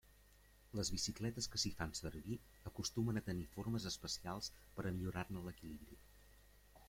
[0.77, 2.37] Les bicicletes que s'hi fan servir
[2.71, 5.99] acostumen a tenir formes especials per a millorar-ne l'equilibri.